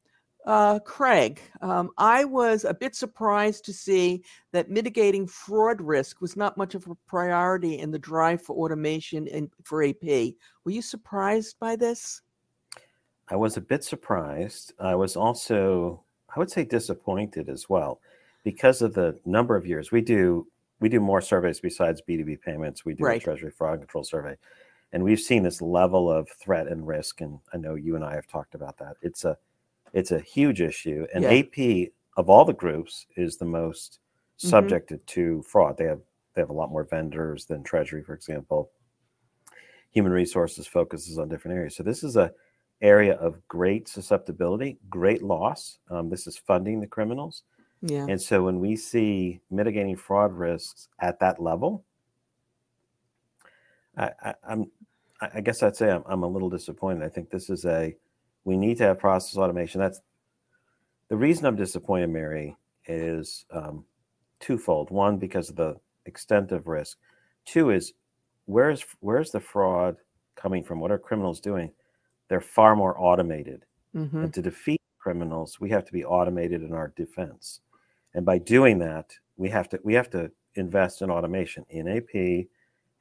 uh, 0.50 0.80
Craig, 0.80 1.40
um, 1.62 1.92
I 2.00 2.26
was 2.26 2.64
a 2.64 2.74
bit 2.74 2.96
surprised 2.96 3.64
to 3.66 3.74
see 3.74 4.24
that 4.52 4.68
mitigating 4.68 5.28
fraud 5.28 5.80
risk 5.80 6.22
was 6.22 6.36
not 6.36 6.58
much 6.58 6.74
of 6.74 6.88
a 6.88 6.96
priority 7.06 7.78
in 7.78 7.92
the 7.92 8.00
drive 8.00 8.42
for 8.42 8.56
automation 8.56 9.28
and 9.28 9.52
for 9.64 9.84
AP. 9.84 10.34
Were 10.66 10.72
you 10.72 10.82
surprised 10.82 11.60
by 11.60 11.76
this? 11.76 12.24
I 13.30 13.36
was 13.36 13.58
a 13.58 13.62
bit 13.62 13.84
surprised. 13.84 14.74
I 14.80 14.96
was 14.96 15.16
also, 15.16 16.04
I 16.36 16.40
would 16.40 16.50
say, 16.50 16.66
disappointed 16.66 17.48
as 17.48 17.70
well, 17.70 18.02
because 18.44 18.82
of 18.82 18.96
the 18.96 19.20
number 19.26 19.56
of 19.56 19.68
years 19.68 19.92
we 19.92 20.02
do. 20.02 20.48
We 20.80 20.90
do 20.90 21.00
more 21.00 21.22
surveys 21.22 21.60
besides 21.60 22.02
B2B 22.10 22.42
payments. 22.42 22.86
We 22.86 22.96
do 22.96 23.04
right. 23.04 23.22
a 23.22 23.24
Treasury 23.24 23.52
Fraud 23.52 23.82
Control 23.82 24.04
Survey, 24.04 24.36
and 24.94 25.04
we've 25.04 25.20
seen 25.20 25.44
this 25.44 25.62
level 25.62 26.12
of 26.12 26.28
threat 26.42 26.68
and 26.68 26.88
risk. 26.88 27.22
And 27.22 27.38
I 27.54 27.58
know 27.58 27.76
you 27.76 27.96
and 27.96 28.04
I 28.04 28.16
have 28.16 28.26
talked 28.26 28.56
about 28.56 28.80
that. 28.80 28.96
It's 29.04 29.26
a 29.26 29.38
it's 29.94 30.12
a 30.12 30.20
huge 30.20 30.62
issue, 30.62 31.06
and 31.14 31.24
yeah. 31.24 31.32
AP 31.40 31.90
of 32.18 32.30
all 32.30 32.46
the 32.46 32.54
groups 32.54 33.06
is 33.16 33.38
the 33.38 33.46
most 33.46 34.00
mm-hmm. 34.38 34.50
subjected 34.50 35.06
to 35.08 35.42
fraud. 35.44 35.78
They 35.78 35.86
have 35.86 36.02
they 36.36 36.42
have 36.42 36.50
a 36.50 36.54
lot 36.54 36.72
more 36.72 36.84
vendors 36.84 37.46
than 37.46 37.64
Treasury, 37.64 38.04
for 38.04 38.14
example. 38.14 38.72
human 39.92 40.12
resources 40.12 40.68
focuses 40.68 41.18
on 41.18 41.30
different 41.30 41.58
areas. 41.58 41.76
So 41.76 41.84
this 41.84 42.04
is 42.04 42.16
a 42.16 42.32
area 42.82 43.16
of 43.16 43.46
great 43.48 43.88
susceptibility, 43.88 44.78
great 44.90 45.22
loss. 45.22 45.80
Um, 45.90 46.10
this 46.10 46.28
is 46.28 46.38
funding 46.38 46.80
the 46.80 46.88
criminals. 46.88 47.44
Yeah. 47.82 48.06
And 48.08 48.22
so 48.22 48.44
when 48.44 48.60
we 48.60 48.76
see 48.76 49.42
mitigating 49.50 49.96
fraud 49.96 50.34
risks 50.34 50.88
at 51.00 51.20
that 51.20 51.42
level, 51.42 51.84
I, 53.98 54.12
I, 54.24 54.34
I'm, 54.48 54.72
I 55.22 55.42
guess 55.42 55.64
I'd 55.64 55.76
say 55.76 55.92
I'm, 55.92 56.04
I'm 56.06 56.24
a 56.24 56.28
little 56.28 56.50
disappointed. 56.50 57.04
I 57.04 57.10
think 57.10 57.30
this 57.30 57.50
is 57.50 57.66
a, 57.66 57.96
we 58.46 58.58
need 58.58 58.78
to 58.78 58.84
have 58.84 59.00
process 59.00 59.38
automation. 59.38 59.80
That's 59.80 60.02
the 61.10 61.18
reason 61.18 61.46
I'm 61.46 61.56
disappointed, 61.56 62.10
Mary, 62.10 62.56
is 62.86 63.46
um, 63.52 63.86
twofold. 64.40 64.92
One, 64.92 65.18
because 65.18 65.50
of 65.50 65.56
the 65.56 65.76
extent 66.06 66.52
of 66.52 66.68
risk. 66.68 66.98
Two 67.46 67.70
is 67.70 67.94
where's 68.46 68.84
where's 69.00 69.32
the 69.32 69.40
fraud 69.40 69.98
coming 70.36 70.64
from? 70.64 70.80
What 70.80 70.92
are 70.92 71.00
criminals 71.00 71.40
doing? 71.40 71.72
They're 72.28 72.42
far 72.42 72.76
more 72.76 73.00
automated. 73.00 73.66
Mm-hmm. 73.96 74.26
And 74.26 74.34
to 74.34 74.42
defeat 74.42 74.82
criminals, 75.00 75.60
we 75.60 75.70
have 75.70 75.86
to 75.86 75.94
be 75.94 76.06
automated 76.06 76.62
in 76.62 76.74
our 76.74 76.94
defense. 76.96 77.62
And 78.14 78.26
by 78.26 78.38
doing 78.38 78.80
that, 78.80 79.12
we 79.38 79.50
have 79.50 79.70
to 79.70 79.80
we 79.84 79.94
have 79.94 80.10
to 80.12 80.32
invest 80.56 81.02
in 81.02 81.10
automation 81.10 81.66
in 81.70 81.88
AP, 81.88 82.48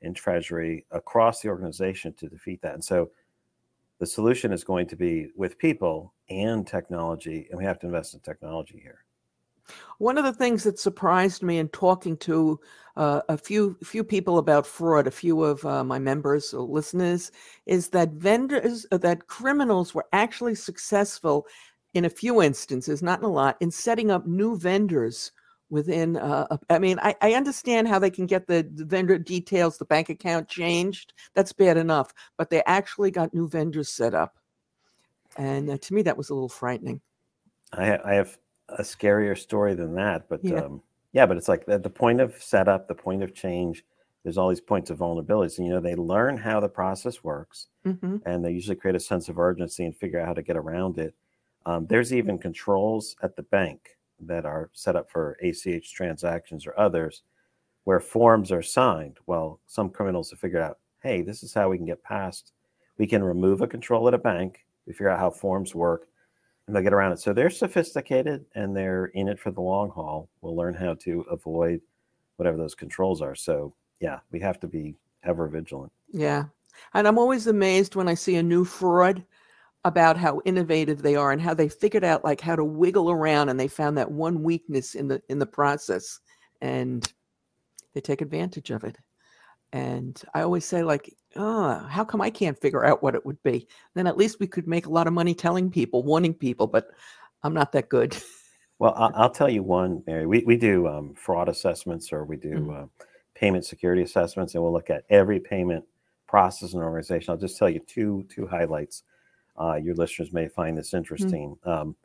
in 0.02 0.14
Treasury, 0.14 0.86
across 0.90 1.40
the 1.40 1.48
organization 1.48 2.14
to 2.14 2.28
defeat 2.28 2.62
that. 2.62 2.74
And 2.74 2.84
so 2.84 3.10
the 3.98 4.06
solution 4.06 4.52
is 4.52 4.64
going 4.64 4.86
to 4.88 4.96
be 4.96 5.28
with 5.36 5.58
people 5.58 6.14
and 6.30 6.66
technology, 6.66 7.48
and 7.50 7.58
we 7.58 7.64
have 7.64 7.78
to 7.80 7.86
invest 7.86 8.14
in 8.14 8.20
technology 8.20 8.80
here. 8.82 9.04
One 9.98 10.16
of 10.16 10.24
the 10.24 10.32
things 10.32 10.64
that 10.64 10.78
surprised 10.78 11.42
me 11.42 11.58
in 11.58 11.68
talking 11.68 12.16
to 12.18 12.58
uh, 12.96 13.20
a 13.28 13.36
few 13.36 13.76
few 13.84 14.02
people 14.02 14.38
about 14.38 14.66
fraud, 14.66 15.06
a 15.06 15.10
few 15.10 15.44
of 15.44 15.64
uh, 15.64 15.84
my 15.84 15.98
members 15.98 16.54
or 16.54 16.66
listeners, 16.66 17.32
is 17.66 17.88
that 17.90 18.12
vendors, 18.12 18.86
uh, 18.92 18.98
that 18.98 19.26
criminals 19.26 19.94
were 19.94 20.06
actually 20.12 20.54
successful 20.54 21.46
in 21.94 22.06
a 22.06 22.10
few 22.10 22.42
instances, 22.42 23.02
not 23.02 23.18
in 23.18 23.24
a 23.24 23.28
lot, 23.28 23.56
in 23.60 23.70
setting 23.70 24.10
up 24.10 24.26
new 24.26 24.56
vendors 24.56 25.32
within. 25.70 26.16
Uh, 26.16 26.56
I 26.70 26.78
mean, 26.78 26.98
I, 27.00 27.14
I 27.20 27.34
understand 27.34 27.88
how 27.88 27.98
they 27.98 28.10
can 28.10 28.26
get 28.26 28.46
the, 28.46 28.68
the 28.74 28.84
vendor 28.84 29.18
details, 29.18 29.78
the 29.78 29.84
bank 29.84 30.08
account 30.08 30.48
changed. 30.48 31.12
That's 31.34 31.52
bad 31.52 31.76
enough, 31.76 32.12
but 32.36 32.50
they 32.50 32.62
actually 32.64 33.10
got 33.10 33.34
new 33.34 33.48
vendors 33.48 33.88
set 33.88 34.14
up, 34.14 34.38
and 35.36 35.70
uh, 35.70 35.78
to 35.78 35.94
me, 35.94 36.02
that 36.02 36.16
was 36.16 36.30
a 36.30 36.34
little 36.34 36.48
frightening. 36.48 37.00
I, 37.72 37.98
I 38.04 38.14
have 38.14 38.38
a 38.68 38.82
scarier 38.82 39.36
story 39.36 39.74
than 39.74 39.94
that. 39.94 40.28
But 40.28 40.42
Yeah. 40.42 40.64
um, 40.64 40.82
yeah, 41.12 41.26
but 41.26 41.36
it's 41.36 41.48
like 41.48 41.66
the, 41.66 41.78
the 41.78 41.90
point 41.90 42.20
of 42.20 42.34
setup, 42.42 42.88
the 42.88 42.94
point 42.94 43.22
of 43.22 43.34
change. 43.34 43.84
There's 44.24 44.36
all 44.36 44.48
these 44.48 44.60
points 44.60 44.90
of 44.90 44.98
vulnerabilities, 44.98 45.58
and 45.58 45.66
you 45.66 45.72
know 45.72 45.80
they 45.80 45.94
learn 45.94 46.36
how 46.36 46.60
the 46.60 46.68
process 46.68 47.22
works, 47.24 47.68
hmm 47.84 48.16
and 48.26 48.44
they 48.44 48.50
usually 48.50 48.76
create 48.76 48.96
a 48.96 49.00
sense 49.00 49.28
of 49.28 49.38
urgency 49.38 49.84
and 49.84 49.96
figure 49.96 50.20
out 50.20 50.26
how 50.26 50.34
to 50.34 50.42
get 50.42 50.56
around 50.56 50.98
it. 50.98 51.14
Um, 51.64 51.86
there's 51.86 52.12
even 52.12 52.38
controls 52.38 53.16
at 53.22 53.36
the 53.36 53.42
bank 53.42 53.97
that 54.20 54.44
are 54.44 54.70
set 54.72 54.96
up 54.96 55.10
for 55.10 55.36
ACH 55.42 55.92
transactions 55.92 56.66
or 56.66 56.78
others, 56.78 57.22
where 57.84 58.00
forms 58.00 58.52
are 58.52 58.62
signed. 58.62 59.18
Well, 59.26 59.60
some 59.66 59.90
criminals 59.90 60.30
have 60.30 60.38
figured 60.38 60.62
out, 60.62 60.78
hey, 61.02 61.22
this 61.22 61.42
is 61.42 61.54
how 61.54 61.68
we 61.68 61.76
can 61.76 61.86
get 61.86 62.02
past. 62.02 62.52
We 62.98 63.06
can 63.06 63.22
remove 63.22 63.60
a 63.60 63.66
control 63.66 64.08
at 64.08 64.14
a 64.14 64.18
bank. 64.18 64.64
We 64.86 64.92
figure 64.92 65.10
out 65.10 65.20
how 65.20 65.30
forms 65.30 65.74
work 65.74 66.08
and 66.66 66.76
they'll 66.76 66.82
get 66.82 66.92
around 66.92 67.12
it. 67.12 67.18
So 67.18 67.32
they're 67.32 67.50
sophisticated 67.50 68.44
and 68.54 68.76
they're 68.76 69.06
in 69.06 69.28
it 69.28 69.40
for 69.40 69.50
the 69.50 69.60
long 69.60 69.90
haul. 69.90 70.28
We'll 70.42 70.56
learn 70.56 70.74
how 70.74 70.94
to 70.94 71.24
avoid 71.30 71.80
whatever 72.36 72.56
those 72.56 72.74
controls 72.74 73.22
are. 73.22 73.34
So 73.34 73.74
yeah, 74.00 74.20
we 74.32 74.40
have 74.40 74.60
to 74.60 74.66
be 74.66 74.94
ever 75.24 75.48
vigilant. 75.48 75.92
Yeah. 76.12 76.44
And 76.94 77.08
I'm 77.08 77.18
always 77.18 77.46
amazed 77.46 77.96
when 77.96 78.08
I 78.08 78.14
see 78.14 78.36
a 78.36 78.42
new 78.42 78.64
fraud 78.64 79.24
about 79.88 80.16
how 80.16 80.40
innovative 80.44 81.02
they 81.02 81.16
are 81.16 81.32
and 81.32 81.40
how 81.40 81.54
they 81.54 81.68
figured 81.68 82.04
out 82.04 82.24
like 82.24 82.40
how 82.40 82.54
to 82.54 82.64
wiggle 82.64 83.10
around 83.10 83.48
and 83.48 83.58
they 83.58 83.68
found 83.68 83.96
that 83.98 84.10
one 84.10 84.42
weakness 84.42 84.94
in 84.94 85.08
the 85.08 85.20
in 85.28 85.38
the 85.38 85.46
process 85.46 86.20
and 86.60 87.12
they 87.94 88.00
take 88.00 88.20
advantage 88.20 88.70
of 88.70 88.84
it. 88.84 88.96
And 89.72 90.20
I 90.34 90.42
always 90.42 90.64
say 90.64 90.82
like, 90.82 91.14
oh, 91.36 91.74
how 91.88 92.04
come 92.04 92.20
I 92.20 92.30
can't 92.30 92.58
figure 92.58 92.84
out 92.84 93.02
what 93.02 93.14
it 93.14 93.26
would 93.26 93.42
be? 93.42 93.66
Then 93.94 94.06
at 94.06 94.16
least 94.16 94.40
we 94.40 94.46
could 94.46 94.66
make 94.66 94.86
a 94.86 94.90
lot 94.90 95.06
of 95.06 95.12
money 95.12 95.34
telling 95.34 95.70
people, 95.70 96.02
warning 96.02 96.32
people, 96.34 96.66
but 96.66 96.88
I'm 97.42 97.54
not 97.54 97.72
that 97.72 97.88
good. 97.88 98.16
Well, 98.78 98.94
I'll, 98.96 99.12
I'll 99.14 99.30
tell 99.30 99.50
you 99.50 99.64
one, 99.64 100.04
Mary. 100.06 100.24
We, 100.26 100.44
we 100.44 100.56
do 100.56 100.86
um, 100.86 101.14
fraud 101.14 101.48
assessments 101.48 102.12
or 102.12 102.24
we 102.24 102.36
do 102.36 102.54
Mhm. 102.54 102.84
uh, 102.84 102.86
payment 103.34 103.64
security 103.64 104.02
assessments, 104.02 104.54
and 104.54 104.62
we'll 104.62 104.72
look 104.72 104.90
at 104.90 105.04
every 105.10 105.40
payment 105.40 105.84
process 106.28 106.74
and 106.74 106.82
organization. 106.82 107.30
I'll 107.32 107.38
just 107.38 107.58
tell 107.58 107.68
you 107.68 107.80
two 107.80 108.24
two 108.28 108.46
highlights. 108.46 109.02
Uh, 109.60 109.74
your 109.74 109.94
listeners 109.94 110.32
may 110.32 110.48
find 110.48 110.76
this 110.76 110.94
interesting. 110.94 111.56
Um, 111.64 111.96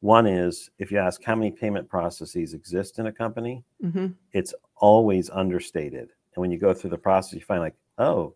one 0.00 0.26
is 0.26 0.70
if 0.78 0.90
you 0.90 0.98
ask 0.98 1.22
how 1.22 1.34
many 1.34 1.50
payment 1.50 1.88
processes 1.88 2.54
exist 2.54 2.98
in 2.98 3.06
a 3.06 3.12
company, 3.12 3.64
hmm 3.82 4.06
it's 4.32 4.54
always 4.76 5.28
understated. 5.30 6.08
And 6.34 6.40
when 6.40 6.50
you 6.50 6.58
go 6.58 6.72
through 6.72 6.90
the 6.90 6.98
process, 6.98 7.34
you 7.34 7.40
find 7.40 7.60
like, 7.60 7.74
oh, 7.98 8.34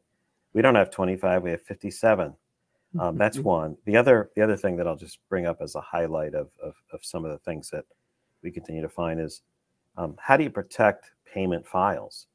we 0.52 0.60
don't 0.60 0.74
have 0.74 0.90
25, 0.90 1.42
we 1.42 1.50
have 1.52 1.62
57. 1.62 2.34
Um, 2.98 3.16
that's 3.18 3.38
one. 3.38 3.76
The 3.86 3.96
other, 3.96 4.30
the 4.36 4.42
other 4.42 4.56
thing 4.56 4.76
that 4.76 4.86
I'll 4.86 4.96
just 4.96 5.18
bring 5.28 5.46
up 5.46 5.58
as 5.60 5.74
a 5.74 5.80
highlight 5.80 6.34
of, 6.34 6.50
of, 6.62 6.74
of 6.92 7.04
some 7.04 7.24
of 7.24 7.30
the 7.30 7.38
things 7.38 7.70
that 7.70 7.84
we 8.42 8.50
continue 8.50 8.82
to 8.82 8.88
find 8.88 9.20
is 9.20 9.42
um, 9.96 10.16
how 10.18 10.36
do 10.36 10.44
you 10.44 10.50
protect 10.50 11.10
payment 11.32 11.66
files? 11.66 12.26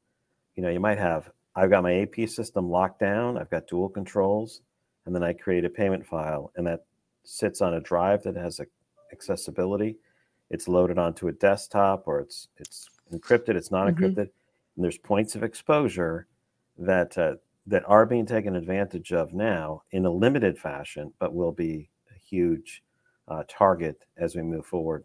You 0.56 0.64
know, 0.64 0.70
you 0.70 0.80
might 0.80 0.98
have, 0.98 1.30
I've 1.56 1.70
got 1.70 1.84
my 1.84 2.02
AP 2.02 2.28
system 2.30 2.70
locked 2.70 3.00
down, 3.00 3.38
I've 3.38 3.50
got 3.50 3.68
dual 3.68 3.90
controls, 3.90 4.62
and 5.10 5.16
then 5.16 5.24
I 5.24 5.34
create 5.34 5.66
a 5.66 5.70
payment 5.70 6.06
file, 6.06 6.52
and 6.56 6.68
that 6.68 6.86
sits 7.24 7.62
on 7.62 7.74
a 7.74 7.82
drive 7.82 8.22
that 8.22 8.36
has 8.36 8.60
a, 8.60 8.68
accessibility. 9.12 9.98
It's 10.52 10.68
loaded 10.68 11.00
onto 11.00 11.30
a 11.30 11.32
desktop, 11.32 12.04
or 12.08 12.20
it's 12.20 12.48
it's 12.58 12.88
encrypted, 13.12 13.56
it's 13.56 13.72
not 13.72 13.88
Mhm. 13.88 13.96
encrypted, 13.98 14.18
and 14.76 14.84
there's 14.84 15.00
points 15.00 15.34
of 15.34 15.42
exposure 15.42 16.28
that 16.78 17.18
uh, 17.18 17.38
that 17.66 17.84
are 17.88 18.06
being 18.06 18.28
taken 18.28 18.56
advantage 18.56 19.12
of 19.12 19.34
now 19.34 19.82
in 19.90 20.06
a 20.06 20.12
limited 20.12 20.60
fashion, 20.60 21.12
but 21.18 21.34
will 21.34 21.52
be 21.52 21.90
a 22.16 22.20
huge 22.20 22.84
uh, 23.30 23.44
target 23.48 24.06
as 24.18 24.36
we 24.36 24.44
move 24.44 24.68
forward. 24.68 25.04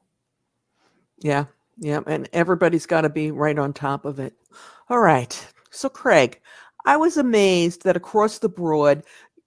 Yeah, 1.20 1.46
yeah, 1.78 2.00
and 2.06 2.28
everybody's 2.34 2.84
got 2.84 3.02
to 3.02 3.08
be 3.08 3.30
right 3.30 3.58
on 3.58 3.72
top 3.72 4.04
of 4.04 4.18
it. 4.20 4.34
All 4.90 5.00
right. 5.00 5.34
So, 5.70 5.88
Craig, 5.88 6.42
I 6.84 6.98
was 6.98 7.16
amazed 7.16 7.84
that 7.84 7.96
across 7.96 8.38
the 8.38 8.50
board, 8.50 9.04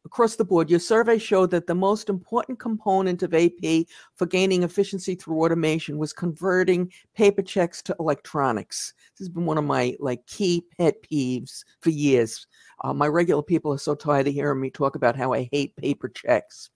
across 0.07 0.37
the 0.37 0.45
board, 0.45 0.69
your 0.69 0.79
survey 0.79 1.17
showed 1.17 1.51
that 1.51 1.67
the 1.67 1.75
most 1.75 2.09
important 2.09 2.59
component 2.59 3.23
of 3.23 3.33
AP 3.33 3.85
for 4.15 4.25
gaining 4.25 4.63
efficiency 4.63 5.15
through 5.15 5.43
automation 5.43 5.97
was 5.97 6.13
converting 6.13 6.91
paper 7.13 7.41
checks 7.41 7.81
to 7.83 7.95
electronics. 7.99 8.93
This 9.13 9.27
has 9.27 9.29
been 9.29 9.45
one 9.45 9.57
of 9.57 9.65
my 9.65 9.95
like 9.99 10.25
key 10.25 10.63
pet 10.77 10.95
peeves 11.03 11.63
for 11.81 11.89
years. 11.89 12.47
Uh, 12.83 12.93
my 12.93 13.07
regular 13.07 13.43
people 13.43 13.73
are 13.73 13.77
so 13.77 13.95
tired 13.95 14.27
of 14.27 14.33
hearing 14.33 14.61
me 14.61 14.69
talk 14.69 14.95
about 14.95 15.17
how 15.17 15.33
I 15.33 15.49
hate 15.51 15.75
paper 15.75 16.07
checks. 16.07 16.69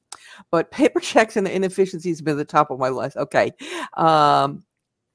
But 0.52 0.70
paper 0.70 1.00
checks 1.12 1.38
and 1.38 1.48
the 1.48 1.56
inefficiencies 1.56 2.20
have 2.20 2.26
been 2.26 2.38
the 2.38 2.46
top 2.46 2.70
of 2.70 2.80
my 2.80 2.90
list. 2.90 3.16
Okay. 3.16 3.52
Um, 3.96 4.66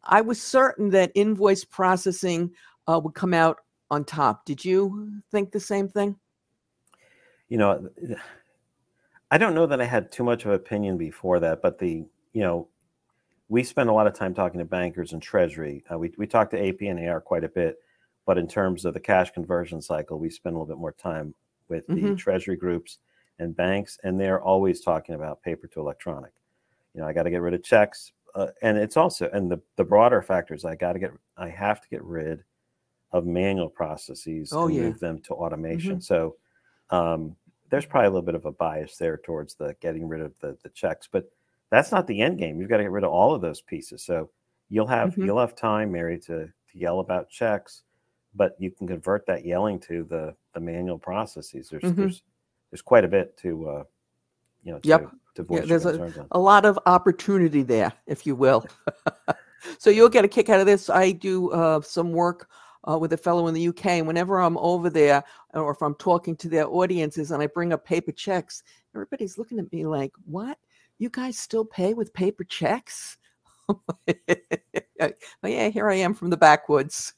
I 0.03 0.23
was 0.23 0.41
certain 0.41 0.89
that 0.91 1.13
invoice 1.15 1.65
processing 1.65 2.53
uh, 2.87 2.99
would 3.03 3.15
come 3.15 3.35
out 3.35 3.59
on 3.91 4.05
top. 4.05 4.47
Did 4.47 4.65
you 4.65 5.21
think 5.31 5.53
the 5.53 5.61
same 5.61 5.89
thing? 5.89 6.17
You 7.49 7.59
know, 7.59 7.89
I 9.31 9.39
don't 9.39 9.55
know 9.55 9.67
that 9.67 9.81
I 9.81 9.85
had 9.85 10.13
too 10.13 10.25
much 10.25 10.45
of 10.45 10.51
an 10.51 10.57
opinion 10.57 10.99
before 10.99 11.41
that, 11.41 11.63
but 11.63 11.79
the 11.79 12.07
you 12.33 12.43
know, 12.43 12.69
we 13.49 13.65
spend 13.65 13.91
a 13.91 13.95
lot 13.95 14.07
of 14.09 14.15
time 14.15 14.35
talking 14.35 14.59
to 14.61 14.65
bankers 14.67 15.13
and 15.13 15.23
treasury. 15.23 15.85
Uh, 15.93 15.99
we 15.99 16.15
we 16.19 16.27
talk 16.27 16.51
to 16.51 16.61
AP 16.61 16.89
and 16.89 17.01
AR 17.01 17.21
quite 17.21 17.45
a 17.45 17.49
bit, 17.51 17.79
but 18.27 18.39
in 18.39 18.49
terms 18.49 18.85
of 18.85 18.95
the 18.95 19.01
cash 19.01 19.33
conversion 19.33 19.83
cycle, 19.83 20.19
we 20.21 20.31
spend 20.31 20.57
a 20.57 20.59
little 20.61 20.75
bit 20.75 20.81
more 20.81 20.93
time 20.93 21.35
with 21.69 21.85
the 21.95 22.13
Mhm. 22.13 22.15
treasury 22.15 22.57
groups 22.57 22.99
and 23.41 23.57
banks, 23.57 23.99
and 24.05 24.21
they're 24.21 24.43
always 24.43 24.81
talking 24.83 25.15
about 25.17 25.43
paper 25.43 25.69
to 25.69 25.81
electronic. 25.81 26.33
You 26.95 27.03
know, 27.03 27.09
I 27.09 27.13
got 27.15 27.25
to 27.25 27.31
get 27.31 27.43
rid 27.43 27.55
of 27.55 27.65
checks, 27.65 28.13
uh, 28.35 28.49
and 28.63 28.79
it's 28.79 28.97
also 28.99 29.31
and 29.33 29.51
the 29.51 29.61
the 29.77 29.85
broader 29.85 30.23
factors. 30.23 30.65
I 30.67 30.77
got 30.77 30.95
to 30.95 31.01
get, 31.01 31.13
I 31.39 31.49
have 31.51 31.81
to 31.83 31.89
get 31.91 32.05
rid 32.05 32.45
of 33.13 33.27
manual 33.27 33.69
processes 33.71 34.51
Oh, 34.51 34.67
and 34.67 34.75
yeah. 34.75 34.79
move 34.79 34.99
them 34.99 35.21
to 35.23 35.35
automation. 35.35 36.01
So 36.01 36.37
um, 36.91 37.37
there's 37.71 37.87
probably 37.87 38.07
a 38.07 38.11
little 38.11 38.23
bit 38.23 38.35
of 38.35 38.45
a 38.47 38.53
bias 38.53 38.97
there 38.97 39.17
towards 39.19 39.55
the 39.55 39.75
getting 39.81 40.07
rid 40.09 40.21
of 40.21 40.39
the 40.41 40.57
the 40.63 40.69
checks, 40.71 41.09
but 41.11 41.31
that's 41.71 41.91
not 41.91 42.07
the 42.07 42.21
end 42.21 42.39
game. 42.39 42.61
You've 42.61 42.69
got 42.69 42.77
to 42.77 42.85
get 42.85 42.93
rid 42.93 43.05
of 43.05 43.11
all 43.11 43.35
of 43.35 43.41
those 43.41 43.61
pieces. 43.61 44.03
So 44.03 44.31
you'll 44.69 44.87
have 44.87 45.15
Mhm. 45.17 45.27
you'll 45.27 45.41
have 45.41 45.57
time, 45.57 45.91
Mary, 45.93 46.19
to 46.21 46.47
to 46.47 46.79
yell 46.79 47.01
about 47.01 47.29
checks, 47.29 47.83
but 48.35 48.55
you 48.59 48.71
can 48.71 48.87
convert 48.87 49.27
that 49.27 49.45
yelling 49.45 49.81
to 49.81 50.05
the 50.05 50.35
the 50.55 50.61
manual 50.61 50.99
processes. 50.99 51.69
There's 51.69 51.83
Mhm. 51.83 51.97
there's 51.97 52.23
there's 52.71 52.83
quite 52.83 53.05
a 53.05 53.09
bit 53.09 53.37
to 53.39 53.69
uh, 53.69 53.85
you 54.63 54.73
know 54.73 54.79
to, 54.81 54.89
Yep. 54.89 55.11
to 55.35 55.43
voice 55.43 55.59
your 55.59 55.79
there's 55.79 55.87
a-. 55.87 56.27
A 56.33 56.39
lot 56.39 56.65
of 56.65 56.79
opportunity 56.87 57.63
there, 57.63 57.93
if 58.07 58.27
you 58.27 58.37
will. 58.37 58.65
so 59.79 59.91
you'll 59.91 60.09
get 60.09 60.25
a 60.25 60.29
kick 60.29 60.49
out 60.49 60.61
of 60.61 60.67
this. 60.67 60.89
I 60.89 61.13
do 61.13 61.51
uh, 61.51 61.81
some 61.81 62.13
work 62.13 62.49
uh, 62.89 62.99
with 62.99 63.13
a 63.13 63.17
fellow 63.17 63.47
in 63.49 63.55
the 63.55 63.69
UK. 63.69 63.87
And 63.87 64.07
whenever 64.07 64.39
I'm 64.41 64.57
over 64.59 64.91
there 64.91 65.25
or 65.55 65.71
if 65.73 65.83
I'm 65.83 65.95
talking 65.97 66.37
to 66.37 66.49
their 66.49 66.67
audiences 66.69 67.31
and 67.31 67.43
I 67.43 67.47
bring 67.47 67.73
up 67.73 67.85
paper 67.85 68.13
checks, 68.13 68.63
everybody's 68.95 69.39
looking 69.39 69.59
at 69.59 69.73
me 69.73 69.87
like, 69.87 70.13
what? 70.25 70.59
You 70.99 71.11
guys 71.11 71.39
still 71.39 71.65
pay 71.65 71.95
with 71.95 72.13
paper 72.15 72.45
checks? 72.45 73.19
oh, 73.69 75.13
yeah, 75.45 75.69
here 75.69 75.91
I 75.91 75.97
am 75.97 76.15
from 76.15 76.31
the 76.31 76.37
backwoods. 76.37 77.13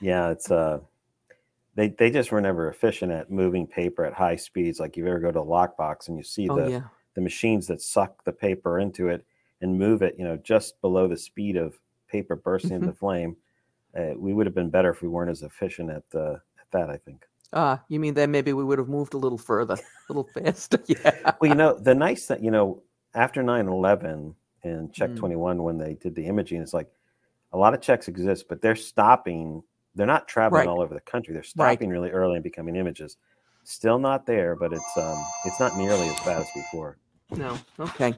yeah, 0.00 0.30
it's 0.30 0.50
uh 0.50 0.80
they 1.74 1.88
they 1.88 2.10
just 2.10 2.32
were 2.32 2.40
never 2.40 2.68
efficient 2.70 3.12
at 3.12 3.30
moving 3.30 3.66
paper 3.66 4.04
at 4.04 4.14
high 4.14 4.36
speeds. 4.36 4.80
Like 4.80 4.96
you 4.96 5.06
ever 5.06 5.18
go 5.18 5.32
to 5.32 5.40
a 5.40 5.44
lockbox 5.44 6.08
and 6.08 6.16
you 6.16 6.22
see 6.22 6.48
Oh, 6.48 6.56
the 6.56 6.70
yeah. 6.70 6.82
the 7.14 7.20
machines 7.20 7.66
that 7.66 7.80
suck 7.82 8.24
the 8.24 8.32
paper 8.32 8.78
into 8.78 9.08
it 9.08 9.24
and 9.60 9.78
move 9.78 10.02
it, 10.02 10.14
you 10.18 10.24
know, 10.24 10.36
just 10.36 10.80
below 10.82 11.08
the 11.08 11.16
speed 11.16 11.56
of 11.56 11.78
paper 12.08 12.36
bursting 12.36 12.70
Mhm. 12.72 12.82
into 12.82 12.92
flame. 12.92 13.36
Uh, 13.96 14.14
we 14.16 14.32
would 14.34 14.46
have 14.46 14.54
been 14.54 14.70
better 14.70 14.90
if 14.90 15.00
we 15.02 15.08
weren't 15.08 15.30
as 15.30 15.42
efficient 15.42 15.90
at 15.90 16.04
uh, 16.14 16.34
at 16.60 16.70
that. 16.72 16.90
I 16.90 16.96
think. 16.98 17.24
Ah, 17.52 17.82
you 17.88 18.00
mean 18.00 18.14
then 18.14 18.30
maybe 18.30 18.52
we 18.52 18.64
would 18.64 18.78
have 18.78 18.88
moved 18.88 19.14
a 19.14 19.18
little 19.18 19.38
further, 19.38 19.74
a 19.74 20.12
little 20.12 20.28
faster? 20.34 20.78
Yeah. 20.88 21.32
Well, 21.40 21.48
you 21.48 21.54
know, 21.54 21.78
the 21.78 21.94
nice 21.94 22.26
thing, 22.26 22.42
you 22.44 22.50
know, 22.50 22.82
after 23.14 23.42
9/11 23.42 24.34
and 24.64 24.92
Check 24.92 25.10
Mm. 25.10 25.16
21, 25.16 25.62
when 25.62 25.76
they 25.78 25.94
did 25.94 26.14
the 26.14 26.26
imaging, 26.26 26.60
it's 26.60 26.74
like 26.74 26.90
a 27.52 27.58
lot 27.58 27.72
of 27.72 27.80
checks 27.80 28.08
exist, 28.08 28.46
but 28.48 28.60
they're 28.60 28.74
stopping. 28.76 29.62
They're 29.94 30.06
not 30.06 30.26
traveling 30.28 30.66
Right. 30.66 30.68
all 30.68 30.82
over 30.82 30.92
the 30.92 31.00
country. 31.00 31.32
They're 31.32 31.40
Right. 31.56 31.78
stopping 31.78 31.88
really 31.88 32.10
early 32.10 32.34
and 32.34 32.42
becoming 32.44 32.76
images. 32.76 33.16
Still 33.64 33.98
not 33.98 34.26
there, 34.26 34.54
but 34.56 34.72
it's 34.72 34.96
um 34.96 35.24
it's 35.46 35.58
not 35.60 35.76
nearly 35.76 36.08
as 36.08 36.20
bad 36.24 36.40
as 36.42 36.50
before. 36.54 36.98
No. 37.36 37.56
Okay. 37.80 38.14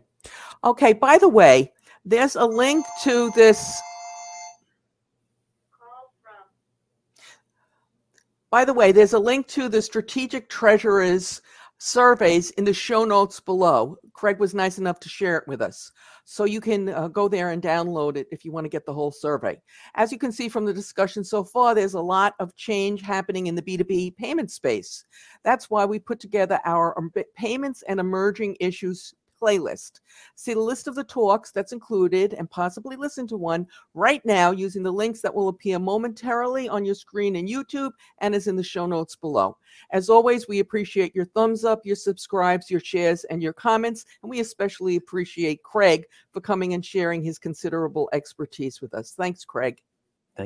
Okay. 0.65 0.93
By 0.95 1.19
the 1.19 1.29
way, 1.29 1.73
there's 2.05 2.35
a 2.37 2.45
link 2.45 2.85
to 3.03 3.31
this. 3.31 3.81
By 8.51 8.65
the 8.65 8.73
way, 8.73 8.93
there's 8.93 9.13
a 9.13 9.19
link 9.19 9.47
to 9.49 9.69
the 9.69 9.83
Strategic 9.83 10.49
Treasurers 10.49 11.43
surveys 11.77 12.51
in 12.53 12.65
the 12.65 12.73
show 12.73 13.05
notes 13.05 13.41
below. 13.41 13.97
Craig 14.15 14.39
was 14.41 14.55
nice 14.55 14.79
enough 14.79 14.99
to 15.01 15.09
share 15.11 15.37
it 15.37 15.47
with 15.47 15.61
us. 15.61 15.93
So 16.25 16.45
you 16.45 16.61
can 16.61 16.89
uh, 16.89 17.09
go 17.09 17.29
there 17.29 17.51
and 17.51 17.63
download 17.63 18.17
it 18.17 18.27
if 18.33 18.45
you 18.47 18.53
want 18.53 18.65
to 18.65 18.71
get 18.71 18.87
the 18.87 18.93
whole 18.93 19.13
survey. 19.13 19.61
As 19.95 20.11
you 20.11 20.19
can 20.19 20.33
see 20.33 20.49
from 20.49 20.65
the 20.65 20.73
discussion 20.73 21.25
so 21.25 21.45
far, 21.45 21.75
there's 21.75 21.95
a 21.95 22.01
lot 22.01 22.35
of 22.41 22.57
change 22.57 23.03
happening 23.03 23.49
in 23.49 23.55
the 23.55 23.63
B2B 23.63 24.17
payment 24.17 24.51
space. 24.51 25.05
That's 25.45 25.69
why 25.69 25.85
we 25.85 25.99
put 25.99 26.19
together 26.19 26.59
our 26.65 26.99
um, 26.99 27.13
payments 27.37 27.83
and 27.87 28.01
emerging 28.01 28.57
issues 28.61 29.15
playlist. 29.41 30.01
See 30.35 30.55
the 30.55 30.61
list 30.61 30.89
of 30.89 30.95
the 30.95 31.05
talks 31.05 31.51
that's 31.51 31.73
included 31.73 32.35
and 32.35 32.51
possibly 32.51 32.97
listen 32.97 33.27
to 33.29 33.37
one 33.37 33.67
right 33.95 34.25
now 34.25 34.51
using 34.51 34.83
the 34.83 34.93
links 34.93 35.21
that 35.21 35.35
will 35.35 35.49
appear 35.49 35.79
momentarily 35.79 36.69
on 36.69 36.85
your 36.85 36.95
screen 36.95 37.37
in 37.37 37.47
YouTube 37.47 37.93
and 38.19 38.35
is 38.35 38.47
in 38.47 38.57
the 38.57 38.63
show 38.63 38.87
notes 38.87 39.17
below. 39.17 39.57
As 39.93 40.09
always, 40.09 40.49
we 40.49 40.61
appreciate 40.61 41.15
your 41.15 41.27
thumbs 41.27 41.65
up, 41.65 41.85
your 41.85 41.97
subscribes, 41.97 42.71
your 42.71 42.81
shares, 42.81 43.25
and 43.25 43.43
your 43.43 43.53
comments. 43.53 44.05
And 44.23 44.31
we 44.31 44.41
especially 44.41 44.97
appreciate 44.97 45.63
Craig 45.63 46.05
for 46.33 46.41
coming 46.41 46.75
and 46.75 46.85
sharing 46.85 47.23
his 47.23 47.39
considerable 47.39 48.09
expertise 48.13 48.81
with 48.81 48.95
us. 48.95 49.13
Thanks, 49.13 49.45
Craig. 49.45 49.81